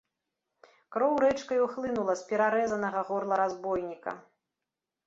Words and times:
Кроў 0.95 1.13
рэчкаю 1.25 1.67
хлынула 1.75 2.17
з 2.23 2.27
перарэзанага 2.33 2.99
горла 3.13 3.35
разбойніка. 3.45 4.11